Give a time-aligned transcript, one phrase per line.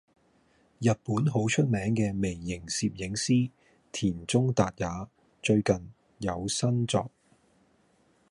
[0.79, 3.51] 日本好出名嘅微型攝影師
[3.91, 4.87] 田中達也
[5.43, 7.11] 最近有新作